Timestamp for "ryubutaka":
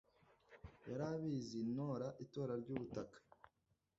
2.61-3.17